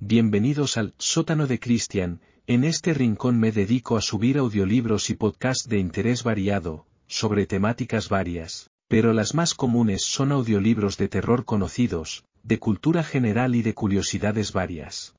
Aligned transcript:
bienvenidos 0.00 0.78
al 0.78 0.94
sótano 0.96 1.46
de 1.46 1.60
Cristian, 1.60 2.20
en 2.46 2.64
este 2.64 2.94
rincón 2.94 3.38
me 3.38 3.52
dedico 3.52 3.98
a 3.98 4.00
subir 4.00 4.38
audiolibros 4.38 5.10
y 5.10 5.14
podcasts 5.14 5.68
de 5.68 5.78
interés 5.78 6.24
variado, 6.24 6.86
sobre 7.06 7.46
temáticas 7.46 8.08
varias, 8.08 8.70
pero 8.88 9.12
las 9.12 9.34
más 9.34 9.54
comunes 9.54 10.02
son 10.02 10.32
audiolibros 10.32 10.96
de 10.96 11.08
terror 11.08 11.44
conocidos, 11.44 12.24
de 12.42 12.58
cultura 12.58 13.04
general 13.04 13.54
y 13.54 13.62
de 13.62 13.74
curiosidades 13.74 14.52
varias. 14.52 15.14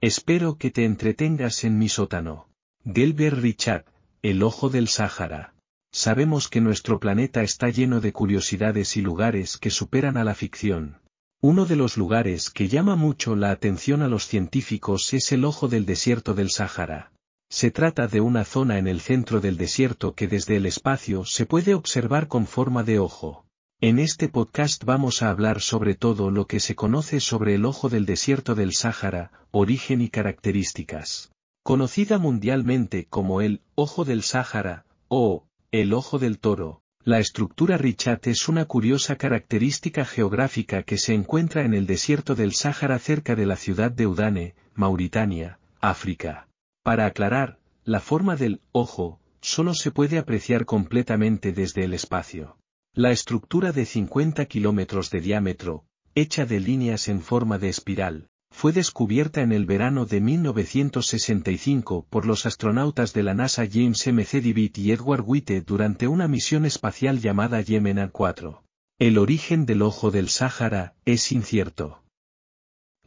Espero 0.00 0.56
que 0.56 0.70
te 0.70 0.86
entretengas 0.86 1.62
en 1.62 1.78
mi 1.78 1.90
sótano. 1.90 2.48
Gelber 2.84 3.40
Richard, 3.40 3.84
El 4.22 4.42
Ojo 4.42 4.70
del 4.70 4.88
Sáhara. 4.88 5.54
Sabemos 5.92 6.48
que 6.48 6.60
nuestro 6.60 6.98
planeta 6.98 7.42
está 7.42 7.68
lleno 7.68 8.00
de 8.00 8.12
curiosidades 8.12 8.96
y 8.96 9.02
lugares 9.02 9.58
que 9.58 9.70
superan 9.70 10.16
a 10.16 10.24
la 10.24 10.34
ficción. 10.34 11.03
Uno 11.46 11.66
de 11.66 11.76
los 11.76 11.98
lugares 11.98 12.48
que 12.48 12.68
llama 12.68 12.96
mucho 12.96 13.36
la 13.36 13.50
atención 13.50 14.00
a 14.00 14.08
los 14.08 14.26
científicos 14.26 15.12
es 15.12 15.30
el 15.30 15.44
ojo 15.44 15.68
del 15.68 15.84
desierto 15.84 16.32
del 16.32 16.48
Sáhara. 16.48 17.12
Se 17.50 17.70
trata 17.70 18.08
de 18.08 18.22
una 18.22 18.46
zona 18.46 18.78
en 18.78 18.88
el 18.88 19.02
centro 19.02 19.42
del 19.42 19.58
desierto 19.58 20.14
que 20.14 20.26
desde 20.26 20.56
el 20.56 20.64
espacio 20.64 21.26
se 21.26 21.44
puede 21.44 21.74
observar 21.74 22.28
con 22.28 22.46
forma 22.46 22.82
de 22.82 22.98
ojo. 22.98 23.44
En 23.82 23.98
este 23.98 24.30
podcast 24.30 24.84
vamos 24.84 25.20
a 25.20 25.28
hablar 25.28 25.60
sobre 25.60 25.94
todo 25.94 26.30
lo 26.30 26.46
que 26.46 26.60
se 26.60 26.74
conoce 26.74 27.20
sobre 27.20 27.56
el 27.56 27.66
ojo 27.66 27.90
del 27.90 28.06
desierto 28.06 28.54
del 28.54 28.72
Sáhara, 28.72 29.30
origen 29.50 30.00
y 30.00 30.08
características. 30.08 31.30
Conocida 31.62 32.16
mundialmente 32.16 33.04
como 33.04 33.42
el 33.42 33.60
ojo 33.74 34.06
del 34.06 34.22
Sáhara, 34.22 34.86
o 35.08 35.44
el 35.72 35.92
ojo 35.92 36.18
del 36.18 36.38
toro, 36.38 36.80
la 37.06 37.18
estructura 37.18 37.76
Richat 37.76 38.26
es 38.28 38.48
una 38.48 38.64
curiosa 38.64 39.16
característica 39.16 40.06
geográfica 40.06 40.84
que 40.84 40.96
se 40.96 41.12
encuentra 41.12 41.62
en 41.66 41.74
el 41.74 41.86
desierto 41.86 42.34
del 42.34 42.54
Sáhara 42.54 42.98
cerca 42.98 43.36
de 43.36 43.44
la 43.44 43.56
ciudad 43.56 43.90
de 43.90 44.06
Udane, 44.06 44.54
Mauritania, 44.74 45.58
África. 45.82 46.48
Para 46.82 47.04
aclarar, 47.04 47.58
la 47.84 48.00
forma 48.00 48.36
del 48.36 48.62
ojo 48.72 49.20
solo 49.42 49.74
se 49.74 49.90
puede 49.90 50.16
apreciar 50.16 50.64
completamente 50.64 51.52
desde 51.52 51.84
el 51.84 51.92
espacio. 51.92 52.56
La 52.94 53.10
estructura 53.10 53.72
de 53.72 53.84
50 53.84 54.46
kilómetros 54.46 55.10
de 55.10 55.20
diámetro, 55.20 55.84
hecha 56.14 56.46
de 56.46 56.58
líneas 56.58 57.08
en 57.08 57.20
forma 57.20 57.58
de 57.58 57.68
espiral, 57.68 58.28
fue 58.54 58.72
descubierta 58.72 59.42
en 59.42 59.50
el 59.50 59.66
verano 59.66 60.06
de 60.06 60.20
1965 60.20 62.06
por 62.08 62.24
los 62.24 62.46
astronautas 62.46 63.12
de 63.12 63.24
la 63.24 63.34
NASA 63.34 63.66
James 63.70 64.06
M. 64.06 64.24
C. 64.24 64.40
Y 64.44 64.92
Edward 64.92 65.24
White 65.26 65.62
durante 65.62 66.06
una 66.06 66.28
misión 66.28 66.64
espacial 66.64 67.20
llamada 67.20 67.64
Gemini 67.64 68.08
4. 68.12 68.62
El 69.00 69.18
origen 69.18 69.66
del 69.66 69.82
ojo 69.82 70.12
del 70.12 70.28
Sáhara 70.28 70.94
es 71.04 71.32
incierto. 71.32 72.04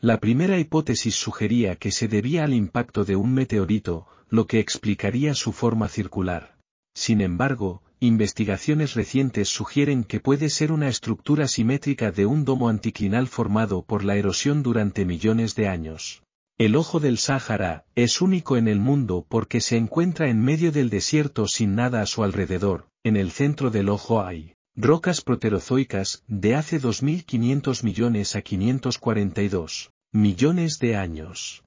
La 0.02 0.20
primera 0.20 0.60
hipótesis 0.60 1.16
sugería 1.16 1.78
que 1.78 1.92
se 1.92 2.10
debía 2.10 2.44
al 2.44 2.54
impacto 2.54 3.06
de 3.06 3.16
un 3.16 3.34
meteorito, 3.34 4.06
lo 4.28 4.48
que 4.48 4.60
explicaría 4.60 5.34
su 5.34 5.54
forma 5.54 5.88
circular. 5.88 6.58
Sin 6.94 7.22
embargo, 7.22 7.82
investigaciones 8.00 8.94
recientes 8.94 9.50
sugieren 9.50 10.04
que 10.04 10.20
puede 10.20 10.50
ser 10.50 10.72
una 10.72 10.88
estructura 10.88 11.48
simétrica 11.48 12.12
de 12.12 12.26
un 12.26 12.46
domo 12.46 12.70
anticlinal 12.70 13.28
formado 13.28 13.84
por 13.84 14.04
la 14.04 14.16
erosión 14.16 14.62
durante 14.64 15.06
millones 15.06 15.56
de 15.56 15.68
años. 15.68 16.24
El 16.60 16.76
ojo 16.76 17.00
del 17.00 17.18
Sáhara 17.18 17.86
es 17.96 18.22
único 18.22 18.58
en 18.58 18.68
el 18.68 18.80
mundo 18.80 19.26
porque 19.30 19.62
se 19.62 19.78
encuentra 19.78 20.30
en 20.30 20.44
medio 20.44 20.72
del 20.72 20.90
desierto 20.90 21.48
sin 21.48 21.76
nada 21.76 22.02
a 22.02 22.08
su 22.08 22.24
alrededor, 22.24 22.88
en 23.04 23.16
el 23.16 23.32
centro 23.32 23.70
del 23.70 23.90
ojo 23.90 24.22
hay 24.24 24.54
rocas 24.76 25.22
proterozoicas 25.22 26.24
de 26.28 26.56
hace 26.56 26.82
2.500 26.82 27.84
millones 27.84 28.36
a 28.36 28.42
542 28.42 29.92
millones 30.12 30.80
de 30.80 30.96
años. 30.96 31.64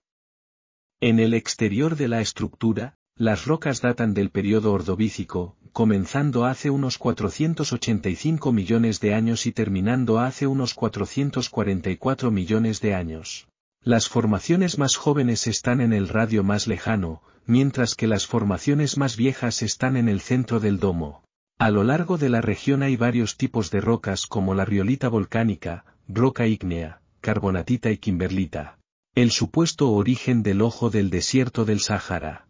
En 1.00 1.18
el 1.18 1.34
exterior 1.34 1.96
de 1.96 2.08
la 2.08 2.20
estructura, 2.20 2.94
las 3.16 3.44
rocas 3.44 3.80
datan 3.80 4.12
del 4.12 4.30
periodo 4.30 4.72
ordovícico, 4.72 5.56
comenzando 5.72 6.44
hace 6.44 6.70
unos 6.70 6.98
485 6.98 8.52
millones 8.52 9.00
de 9.00 9.14
años 9.14 9.46
y 9.46 9.52
terminando 9.52 10.18
hace 10.18 10.46
unos 10.46 10.74
444 10.74 12.30
millones 12.30 12.80
de 12.80 12.94
años. 12.94 13.48
Las 13.82 14.08
formaciones 14.08 14.78
más 14.78 14.96
jóvenes 14.96 15.46
están 15.46 15.80
en 15.80 15.92
el 15.92 16.08
radio 16.08 16.44
más 16.44 16.66
lejano, 16.66 17.22
mientras 17.46 17.94
que 17.94 18.06
las 18.06 18.26
formaciones 18.26 18.98
más 18.98 19.16
viejas 19.16 19.62
están 19.62 19.96
en 19.96 20.08
el 20.08 20.20
centro 20.20 20.60
del 20.60 20.78
domo. 20.78 21.24
A 21.58 21.70
lo 21.70 21.84
largo 21.84 22.18
de 22.18 22.28
la 22.28 22.40
región 22.40 22.82
hay 22.82 22.96
varios 22.96 23.36
tipos 23.36 23.70
de 23.70 23.80
rocas 23.80 24.26
como 24.26 24.54
la 24.54 24.64
riolita 24.64 25.08
volcánica, 25.08 25.84
roca 26.08 26.46
ígnea, 26.46 27.00
carbonatita 27.20 27.90
y 27.90 27.98
kimberlita. 27.98 28.78
El 29.14 29.30
supuesto 29.30 29.90
origen 29.90 30.42
del 30.42 30.62
ojo 30.62 30.90
del 30.90 31.10
desierto 31.10 31.64
del 31.64 31.80
Sáhara. 31.80 32.46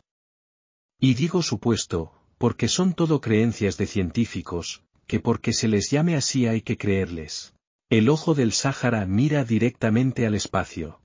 Y 1.01 1.15
digo 1.15 1.43
supuesto, 1.43 2.13
porque 2.41 2.69
son 2.69 2.95
todo 2.95 3.21
creencias 3.21 3.77
de 3.77 3.87
científicos, 3.87 4.83
que 5.07 5.21
porque 5.21 5.53
se 5.53 5.69
les 5.69 5.91
llame 5.91 6.17
así 6.17 6.47
hay 6.47 6.63
que 6.63 6.79
creerles. 6.79 7.53
El 7.91 8.09
ojo 8.09 8.35
del 8.35 8.53
Sáhara 8.53 9.05
mira 9.05 9.45
directamente 9.45 10.27
al 10.27 10.35
espacio. 10.35 11.03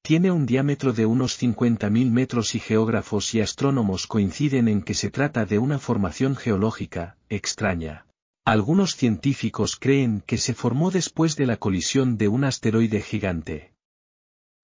Tiene 0.00 0.30
un 0.30 0.46
diámetro 0.46 0.94
de 0.94 1.04
unos 1.04 1.38
50.000 1.38 2.10
metros 2.10 2.54
y 2.54 2.58
geógrafos 2.58 3.34
y 3.34 3.42
astrónomos 3.42 4.06
coinciden 4.06 4.68
en 4.68 4.80
que 4.80 4.94
se 4.94 5.10
trata 5.10 5.44
de 5.44 5.58
una 5.58 5.78
formación 5.78 6.36
geológica, 6.36 7.18
extraña. 7.28 8.06
Algunos 8.46 8.96
científicos 8.96 9.76
creen 9.76 10.22
que 10.24 10.38
se 10.38 10.54
formó 10.54 10.90
después 10.90 11.36
de 11.36 11.44
la 11.44 11.58
colisión 11.58 12.16
de 12.16 12.28
un 12.28 12.44
asteroide 12.44 13.02
gigante. 13.02 13.74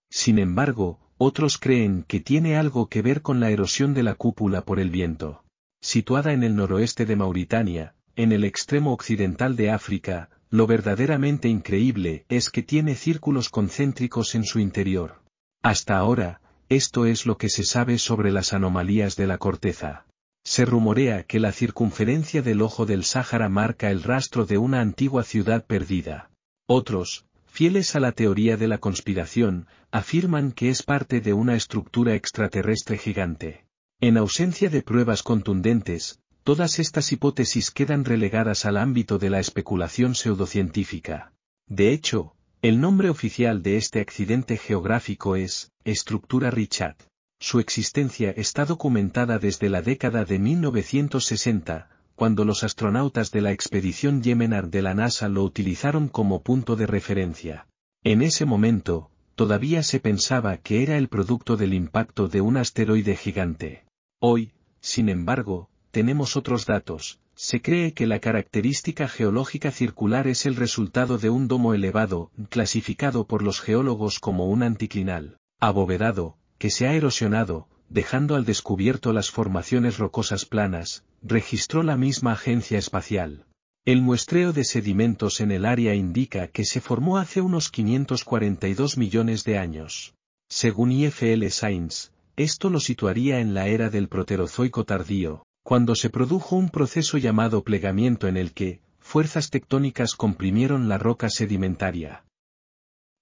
Sin 0.09 0.39
embargo, 0.39 1.01
otros 1.19 1.59
creen 1.59 2.03
que 2.09 2.21
tiene 2.21 2.57
algo 2.57 2.89
que 2.89 3.03
ver 3.03 3.21
con 3.21 3.41
la 3.41 3.51
erosión 3.51 3.93
de 3.93 4.05
la 4.05 4.15
cúpula 4.15 4.65
por 4.65 4.81
el 4.81 4.89
viento. 4.89 5.43
Situada 5.87 6.33
en 6.33 6.43
el 6.43 6.57
noroeste 6.57 7.07
de 7.07 7.15
Mauritania, 7.15 7.95
en 8.17 8.33
el 8.33 8.43
extremo 8.43 8.93
occidental 8.93 9.55
de 9.55 9.71
África, 9.71 10.31
lo 10.51 10.67
verdaderamente 10.67 11.47
increíble 11.47 12.25
es 12.29 12.51
que 12.51 12.65
tiene 12.65 12.97
círculos 12.97 13.51
concéntricos 13.51 14.35
en 14.35 14.43
su 14.43 14.59
interior. 14.59 15.23
Hasta 15.63 15.97
ahora, 15.97 16.41
esto 16.69 17.07
es 17.07 17.25
lo 17.25 17.39
que 17.39 17.49
se 17.49 17.63
sabe 17.63 17.99
sobre 17.99 18.33
las 18.33 18.53
anomalías 18.53 19.15
de 19.15 19.29
la 19.29 19.39
corteza. 19.39 20.07
Se 20.43 20.65
rumorea 20.65 21.23
que 21.23 21.39
la 21.39 21.53
circunferencia 21.53 22.43
del 22.43 22.63
ojo 22.63 22.85
del 22.85 23.05
Sáhara 23.05 23.49
marca 23.49 23.89
el 23.93 24.03
rastro 24.03 24.45
de 24.45 24.59
una 24.59 24.81
antigua 24.81 25.23
ciudad 25.23 25.67
perdida. 25.67 26.31
Otros, 26.67 27.27
fieles 27.47 27.95
a 27.95 28.01
la 28.01 28.11
teoría 28.11 28.57
de 28.57 28.67
la 28.67 28.79
conspiración, 28.79 29.69
afirman 29.93 30.51
que 30.51 30.69
es 30.69 30.83
parte 30.83 31.21
de 31.21 31.33
una 31.33 31.55
estructura 31.55 32.17
extraterrestre 32.17 32.99
gigante. 32.99 33.66
En 33.99 34.19
ausencia 34.19 34.69
de 34.69 34.83
pruebas 34.83 35.23
contundentes, 35.23 36.21
todas 36.45 36.79
estas 36.81 37.13
hipótesis 37.13 37.71
quedan 37.71 38.05
relegadas 38.05 38.67
al 38.67 38.77
ámbito 38.77 39.17
de 39.17 39.31
la 39.31 39.41
especulación 39.41 40.15
pseudocientífica. 40.15 41.33
De 41.67 41.93
hecho, 41.93 42.35
el 42.61 42.79
nombre 42.79 43.09
oficial 43.09 43.63
de 43.63 43.79
este 43.79 44.01
accidente 44.01 44.59
geográfico 44.59 45.35
es, 45.35 45.73
estructura 45.85 46.51
Richat. 46.51 47.05
Su 47.41 47.59
existencia 47.59 48.33
está 48.33 48.67
documentada 48.67 49.39
desde 49.39 49.71
la 49.71 49.81
década 49.81 50.27
de 50.27 50.41
1960, 50.41 51.89
cuando 52.17 52.45
los 52.45 52.65
astronautas 52.65 53.31
de 53.31 53.41
la 53.41 53.53
expedición 53.53 54.23
Yemenar 54.23 54.69
de 54.69 54.83
la 54.83 54.95
NASA 54.95 55.31
lo 55.31 55.43
utilizaron 55.43 56.09
como 56.09 56.43
punto 56.43 56.77
de 56.77 56.87
referencia. 56.87 57.67
En 58.05 58.21
ese 58.21 58.45
momento, 58.45 59.11
todavía 59.37 59.83
se 59.83 60.01
pensaba 60.01 60.59
que 60.59 60.83
era 60.83 60.99
el 60.99 61.09
producto 61.09 61.57
del 61.57 61.73
impacto 61.73 62.29
de 62.29 62.43
un 62.43 62.59
asteroide 62.59 63.17
gigante. 63.17 63.86
Hoy, 64.19 64.53
sin 64.81 65.09
embargo, 65.09 65.69
tenemos 65.91 66.37
otros 66.37 66.65
datos. 66.65 67.19
Se 67.35 67.61
cree 67.61 67.93
que 67.93 68.07
la 68.07 68.19
característica 68.19 69.09
geológica 69.09 69.71
circular 69.71 70.27
es 70.27 70.47
el 70.47 70.57
resultado 70.57 71.19
de 71.19 71.29
un 71.29 71.49
domo 71.49 71.75
elevado, 71.75 72.31
clasificado 72.49 73.27
por 73.27 73.43
los 73.43 73.61
geólogos 73.61 74.19
como 74.19 74.47
un 74.47 74.63
anticlinal, 74.63 75.37
abovedado, 75.61 76.39
que 76.57 76.71
se 76.71 76.89
ha 76.89 76.95
erosionado, 76.95 77.69
dejando 77.91 78.37
al 78.37 78.47
descubierto 78.47 79.13
las 79.13 79.31
formaciones 79.31 79.99
rocosas 79.99 80.47
planas, 80.47 81.05
registró 81.23 81.83
la 81.83 81.99
misma 81.99 82.33
agencia 82.33 82.79
espacial. 82.79 83.45
El 83.85 84.01
muestreo 84.01 84.55
de 84.55 84.65
sedimentos 84.65 85.41
en 85.41 85.53
el 85.53 85.67
área 85.67 85.95
indica 85.95 86.49
que 86.49 86.65
se 86.65 86.81
formó 86.81 87.19
hace 87.19 87.43
unos 87.43 87.71
542 87.71 88.97
millones 88.97 89.45
de 89.45 89.59
años. 89.59 90.15
Según 90.49 90.91
IFL 90.91 91.47
Science, 91.51 92.11
esto 92.37 92.71
lo 92.71 92.81
situaría 92.81 93.41
en 93.41 93.55
la 93.55 93.69
era 93.69 93.91
del 93.91 94.09
Proterozoico 94.09 94.85
tardío, 94.85 95.47
cuando 95.63 95.95
se 95.95 96.11
produjo 96.11 96.55
un 96.57 96.69
proceso 96.69 97.19
llamado 97.19 97.65
plegamiento 97.65 98.29
en 98.29 98.37
el 98.37 98.53
que, 98.53 98.83
fuerzas 99.01 99.51
tectónicas 99.51 100.15
comprimieron 100.15 100.89
la 100.89 100.99
roca 100.99 101.31
sedimentaria. 101.31 102.25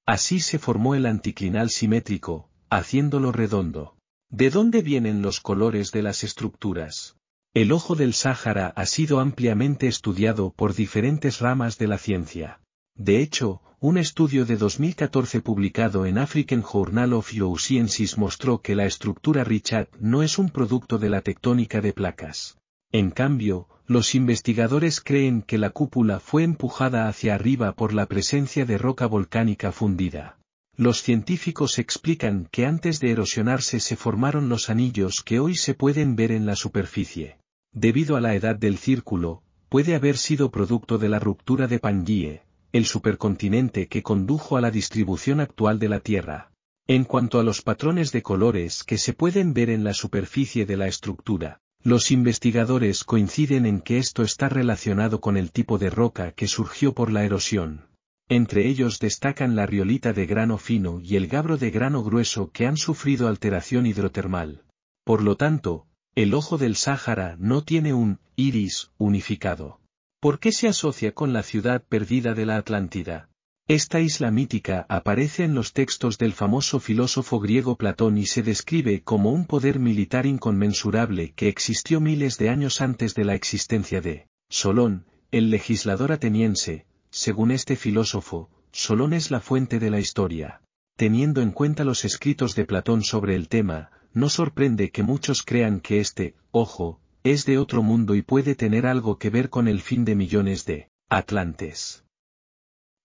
Así 0.05 0.41
se 0.41 0.59
formó 0.59 0.95
el 0.95 1.07
anticlinal 1.07 1.71
simétrico, 1.71 2.51
haciéndolo 2.71 3.33
redondo. 3.33 3.97
¿De 4.31 4.51
dónde 4.51 4.83
vienen 4.83 5.23
los 5.23 5.41
colores 5.41 5.93
de 5.93 6.03
las 6.03 6.25
estructuras? 6.25 7.17
El 7.55 7.71
ojo 7.71 7.95
del 7.95 8.15
Sáhara 8.15 8.73
ha 8.75 8.85
sido 8.85 9.21
ampliamente 9.21 9.87
estudiado 9.87 10.51
por 10.51 10.75
diferentes 10.75 11.39
ramas 11.39 11.79
de 11.79 11.87
la 11.87 11.99
ciencia. 11.99 12.61
De 12.97 13.21
hecho, 13.21 13.61
un 13.81 13.99
estudio 13.99 14.47
de 14.47 14.57
2014 14.57 15.41
publicado 15.41 16.07
en 16.07 16.17
African 16.17 16.63
Journal 16.63 17.13
of 17.13 17.31
Geosciences 17.31 18.17
mostró 18.17 18.63
que 18.63 18.75
la 18.75 18.87
estructura 18.87 19.43
Richat 19.45 19.89
no 19.99 20.23
es 20.23 20.39
un 20.39 20.49
producto 20.49 20.99
de 20.99 21.11
la 21.11 21.21
tectónica 21.21 21.81
de 21.81 21.93
placas. 21.93 22.57
En 22.93 23.11
cambio, 23.11 23.69
los 23.87 24.15
investigadores 24.15 25.01
creen 25.01 25.43
que 25.43 25.59
la 25.59 25.71
cúpula 25.71 26.21
fue 26.21 26.45
empujada 26.45 27.09
hacia 27.09 27.35
arriba 27.35 27.73
por 27.73 27.93
la 27.93 28.07
presencia 28.07 28.65
de 28.65 28.79
roca 28.79 29.07
volcánica 29.07 29.73
fundida. 29.73 30.39
Los 30.77 31.03
científicos 31.03 31.79
explican 31.79 32.49
que 32.51 32.65
antes 32.65 33.01
de 33.01 33.11
erosionarse 33.11 33.81
se 33.81 33.97
formaron 33.97 34.49
los 34.49 34.71
anillos 34.71 35.23
que 35.23 35.41
hoy 35.41 35.57
se 35.57 35.75
pueden 35.75 36.15
ver 36.17 36.31
en 36.33 36.47
la 36.47 36.57
superficie. 36.57 37.39
Debido 37.73 38.17
a 38.17 38.21
la 38.21 38.35
edad 38.35 38.57
del 38.57 38.79
círculo, 38.79 39.43
puede 39.69 39.97
haber 39.97 40.17
sido 40.17 40.51
producto 40.51 40.97
de 40.97 41.09
la 41.09 41.19
ruptura 41.19 41.67
de 41.67 41.81
Pangaea, 41.81 42.45
el 42.75 42.87
supercontinente 42.87 43.87
que 43.87 44.03
condujo 44.03 44.57
a 44.57 44.61
la 44.61 44.73
distribución 44.73 45.39
actual 45.39 45.79
de 45.79 45.89
la 45.89 46.01
Tierra. 46.01 46.51
En 46.89 47.05
cuanto 47.05 47.39
a 47.39 47.45
los 47.45 47.63
patrones 47.63 48.11
de 48.11 48.23
colores 48.23 48.83
que 48.83 48.99
se 48.99 49.13
pueden 49.13 49.55
ver 49.55 49.71
en 49.71 49.85
la 49.85 49.95
superficie 49.95 50.67
de 50.67 50.77
la 50.77 50.89
estructura, 50.89 51.61
los 51.85 52.11
investigadores 52.11 53.05
coinciden 53.05 53.65
en 53.65 53.81
que 53.81 53.99
esto 53.99 54.25
está 54.25 54.49
relacionado 54.49 55.21
con 55.21 55.37
el 55.37 55.53
tipo 55.53 55.79
de 55.79 55.89
roca 55.89 56.33
que 56.33 56.49
surgió 56.49 56.95
por 56.95 57.13
la 57.13 57.23
erosión. 57.23 57.87
Entre 58.29 58.67
ellos 58.67 58.99
destacan 58.99 59.55
la 59.55 59.67
riolita 59.67 60.13
de 60.13 60.27
grano 60.27 60.59
fino 60.59 60.99
y 61.01 61.15
el 61.15 61.29
gabro 61.29 61.59
de 61.59 61.71
grano 61.71 62.03
grueso 62.03 62.51
que 62.51 62.67
han 62.67 62.77
sufrido 62.77 63.29
alteración 63.29 63.87
hidrotermal. 63.87 64.65
Por 65.05 65.23
lo 65.23 65.37
tanto, 65.37 65.87
el 66.17 66.35
ojo 66.35 66.59
del 66.59 66.75
Sáhara 66.75 67.37
no 67.39 67.63
tiene 67.63 67.95
un 67.95 68.19
iris 68.35 68.91
unificado. 68.99 69.79
¿Por 70.25 70.39
qué 70.39 70.53
se 70.53 70.69
asocia 70.69 71.13
con 71.13 71.35
la 71.35 71.43
ciudad 71.43 71.85
perdida 71.87 72.33
de 72.33 72.47
la 72.47 72.57
Atlántida? 72.57 73.29
Esta 73.69 74.01
isla 74.01 74.31
mítica 74.31 74.87
aparece 74.89 75.45
en 75.45 75.55
los 75.55 75.75
textos 75.75 76.17
del 76.17 76.33
famoso 76.33 76.81
filósofo 76.81 77.41
griego 77.41 77.77
Platón 77.77 78.17
y 78.17 78.25
se 78.25 78.43
describe 78.43 79.03
como 79.03 79.33
un 79.33 79.45
poder 79.45 79.79
militar 79.79 80.25
inconmensurable 80.25 81.35
que 81.35 81.49
existió 81.49 82.01
miles 82.01 82.39
de 82.39 82.49
años 82.49 82.81
antes 82.81 83.15
de 83.15 83.25
la 83.27 83.35
existencia 83.35 84.01
de 84.01 84.27
Solón, 84.49 85.05
el 85.31 85.51
legislador 85.51 86.11
ateniense, 86.11 86.87
según 87.11 87.51
este 87.51 87.77
filósofo, 87.77 88.49
Solón 88.73 89.13
es 89.13 89.31
la 89.31 89.41
fuente 89.41 89.79
de 89.79 89.91
la 89.91 90.01
historia. 90.01 90.63
Teniendo 90.97 91.43
en 91.43 91.51
cuenta 91.51 91.85
los 91.85 92.07
escritos 92.07 92.55
de 92.55 92.65
Platón 92.65 93.03
sobre 93.03 93.35
el 93.35 93.49
tema, 93.49 93.91
no 94.15 94.31
sorprende 94.31 94.91
que 94.91 95.03
muchos 95.03 95.43
crean 95.43 95.81
que 95.81 96.01
este, 96.01 96.35
ojo, 96.51 96.99
es 97.25 97.47
de 97.47 97.57
otro 97.57 97.83
mundo 97.83 98.15
y 98.15 98.21
puede 98.21 98.55
tener 98.55 98.87
algo 98.87 99.19
que 99.19 99.31
ver 99.31 99.49
con 99.49 99.67
el 99.67 99.81
fin 99.81 100.05
de 100.05 100.15
millones 100.15 100.67
de 100.67 100.91
Atlantes. 101.09 102.05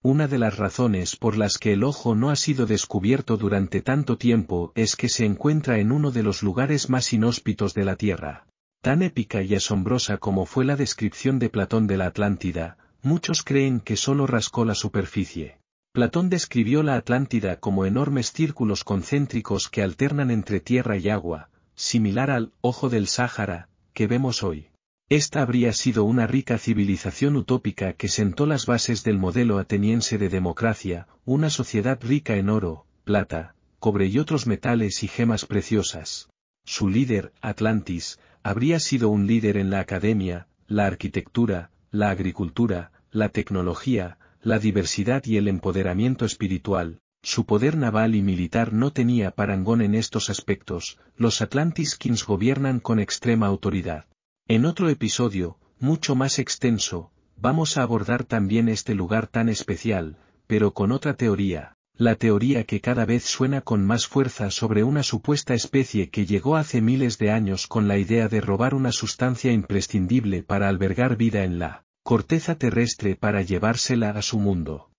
Una 0.01 0.27
de 0.27 0.37
las 0.37 0.57
razones 0.57 1.15
por 1.15 1.37
las 1.37 1.57
que 1.57 1.71
el 1.71 1.85
ojo 1.85 2.15
no 2.15 2.29
ha 2.29 2.35
sido 2.35 2.65
descubierto 2.65 3.37
durante 3.37 3.81
tanto 3.81 4.17
tiempo 4.17 4.73
es 4.75 4.97
que 4.97 5.07
se 5.07 5.25
encuentra 5.25 5.79
en 5.79 5.93
uno 5.93 6.11
de 6.11 6.23
los 6.23 6.43
lugares 6.43 6.89
más 6.89 7.13
inhóspitos 7.13 7.73
de 7.73 7.85
la 7.85 7.95
Tierra. 7.95 8.45
Tan 8.81 9.03
épica 9.03 9.41
y 9.41 9.55
asombrosa 9.55 10.17
como 10.17 10.45
fue 10.45 10.65
la 10.65 10.75
descripción 10.75 11.39
de 11.39 11.49
Platón 11.49 11.87
de 11.87 11.95
la 11.95 12.07
Atlántida, 12.07 12.77
muchos 13.01 13.41
creen 13.41 13.79
que 13.79 13.95
solo 13.95 14.27
rascó 14.27 14.65
la 14.65 14.75
superficie. 14.75 15.59
Platón 15.93 16.29
describió 16.29 16.83
la 16.83 16.95
Atlántida 16.95 17.61
como 17.61 17.85
enormes 17.85 18.33
círculos 18.33 18.83
concéntricos 18.83 19.69
que 19.69 19.81
alternan 19.81 20.29
entre 20.29 20.59
tierra 20.59 20.97
y 20.97 21.07
agua, 21.07 21.49
similar 21.75 22.29
al 22.31 22.51
ojo 22.59 22.89
del 22.89 23.07
Sáhara, 23.07 23.68
que 23.99 24.07
vemos 24.07 24.43
hoy. 24.43 24.69
Esta 25.09 25.41
habría 25.41 25.73
sido 25.73 26.05
una 26.05 26.25
rica 26.25 26.57
civilización 26.57 27.35
utópica 27.35 27.91
que 27.91 28.07
sentó 28.07 28.45
las 28.45 28.65
bases 28.65 29.03
del 29.03 29.17
modelo 29.17 29.57
ateniense 29.57 30.17
de 30.17 30.29
democracia, 30.29 31.09
una 31.25 31.49
sociedad 31.49 31.99
rica 32.01 32.37
en 32.37 32.49
oro, 32.49 32.85
plata, 33.03 33.55
cobre 33.77 34.05
y 34.05 34.17
otros 34.17 34.47
metales 34.47 35.03
y 35.03 35.09
gemas 35.09 35.45
preciosas. 35.45 36.29
Su 36.63 36.87
líder, 36.87 37.33
Atlantis, 37.41 38.21
habría 38.41 38.79
sido 38.79 39.09
un 39.09 39.27
líder 39.27 39.57
en 39.57 39.69
la 39.69 39.81
academia, 39.81 40.47
la 40.65 40.85
arquitectura, 40.85 41.69
la 41.91 42.09
agricultura, 42.09 42.93
la 43.11 43.27
tecnología, 43.27 44.17
la 44.41 44.59
diversidad 44.59 45.25
y 45.25 45.35
el 45.35 45.49
empoderamiento 45.49 46.23
espiritual, 46.23 47.01
su 47.21 47.45
poder 47.45 47.77
naval 47.77 48.15
y 48.15 48.21
militar 48.21 48.73
no 48.73 48.91
tenía 48.91 49.31
parangón 49.31 49.81
en 49.81 49.93
estos 49.95 50.29
aspectos, 50.29 50.99
los 51.15 51.41
Atlantis 51.41 51.95
Kings 51.95 52.25
gobiernan 52.25 52.79
con 52.79 52.99
extrema 52.99 53.47
autoridad. 53.47 54.05
En 54.47 54.65
otro 54.65 54.89
episodio, 54.89 55.57
mucho 55.79 56.15
más 56.15 56.39
extenso, 56.39 57.11
vamos 57.35 57.77
a 57.77 57.83
abordar 57.83 58.23
también 58.23 58.69
este 58.69 58.95
lugar 58.95 59.27
tan 59.27 59.49
especial, 59.49 60.17
pero 60.47 60.73
con 60.73 60.91
otra 60.91 61.15
teoría, 61.15 61.75
la 61.93 62.15
teoría 62.15 62.63
que 62.63 62.79
cada 62.79 63.05
vez 63.05 63.25
suena 63.25 63.59
con 63.59 63.85
más 63.85 64.07
fuerza 64.07 64.51
sobre 64.51 64.83
una 64.83 65.03
supuesta 65.03 65.53
especie 65.53 66.09
que 66.09 66.25
llegó 66.25 66.55
hace 66.55 66.81
miles 66.81 67.17
de 67.17 67.31
años 67.31 67.67
con 67.67 67.89
la 67.89 67.97
idea 67.97 68.29
de 68.29 68.39
robar 68.39 68.73
una 68.73 68.93
sustancia 68.93 69.51
imprescindible 69.51 70.41
para 70.41 70.69
albergar 70.69 71.17
vida 71.17 71.43
en 71.43 71.59
la 71.59 71.83
corteza 72.03 72.55
terrestre 72.55 73.17
para 73.17 73.41
llevársela 73.41 74.11
a 74.11 74.21
su 74.21 74.39
mundo. 74.39 74.89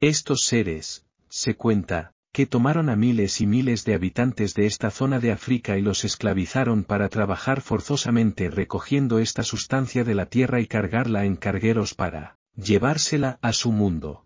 Estos 0.00 0.42
seres, 0.44 1.05
se 1.36 1.54
cuenta, 1.54 2.12
que 2.32 2.46
tomaron 2.46 2.88
a 2.88 2.96
miles 2.96 3.42
y 3.42 3.46
miles 3.46 3.84
de 3.84 3.92
habitantes 3.92 4.54
de 4.54 4.64
esta 4.64 4.90
zona 4.90 5.20
de 5.20 5.32
África 5.32 5.76
y 5.76 5.82
los 5.82 6.04
esclavizaron 6.04 6.82
para 6.82 7.10
trabajar 7.10 7.60
forzosamente 7.60 8.48
recogiendo 8.48 9.18
esta 9.18 9.42
sustancia 9.42 10.02
de 10.02 10.14
la 10.14 10.26
tierra 10.26 10.60
y 10.60 10.66
cargarla 10.66 11.26
en 11.26 11.36
cargueros 11.36 11.94
para 11.94 12.38
llevársela 12.56 13.38
a 13.42 13.52
su 13.52 13.70
mundo. 13.70 14.24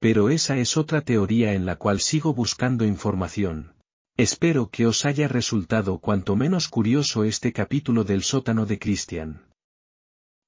Pero 0.00 0.30
esa 0.30 0.56
es 0.56 0.78
otra 0.78 1.02
teoría 1.02 1.52
en 1.52 1.66
la 1.66 1.76
cual 1.76 2.00
sigo 2.00 2.32
buscando 2.32 2.86
información. 2.86 3.74
Espero 4.16 4.70
que 4.70 4.86
os 4.86 5.04
haya 5.04 5.28
resultado 5.28 5.98
cuanto 5.98 6.36
menos 6.36 6.68
curioso 6.68 7.24
este 7.24 7.52
capítulo 7.52 8.04
del 8.04 8.22
sótano 8.22 8.64
de 8.64 8.78
Christian. 8.78 9.42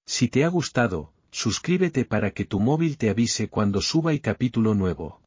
Si 0.07 0.29
te 0.29 0.45
ha 0.45 0.49
gustado, 0.49 1.13
suscríbete 1.31 2.07
para 2.07 2.31
que 2.31 2.47
tu 2.47 2.61
móvil 2.61 2.97
te 2.97 3.11
avise 3.11 3.49
cuando 3.49 3.83
suba 3.83 4.13
el 4.13 4.23
capítulo 4.23 4.75
nuevo. 4.75 5.20